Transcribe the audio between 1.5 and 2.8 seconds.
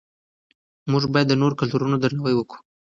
کلتورونو درناوی وکړو.